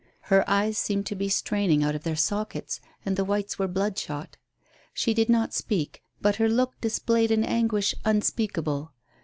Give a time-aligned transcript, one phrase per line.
[0.33, 4.35] Her eyes seemed to be straining out of their sockets, and the whites were bloodshot.
[4.95, 8.93] She did not speak, but her look displayed an anguish unspeakable.